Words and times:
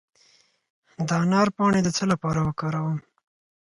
د 1.07 1.09
انار 1.23 1.47
پاڼې 1.55 1.81
د 1.83 1.89
څه 1.97 2.03
لپاره 2.11 2.39
وکاروم؟ 2.47 2.97